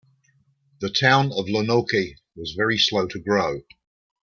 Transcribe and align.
The 0.79 0.89
town 0.89 1.27
of 1.31 1.45
Lonoke 1.45 2.15
was 2.35 2.55
very 2.57 2.79
slow 2.79 3.05
to 3.05 3.19
grow. 3.19 3.61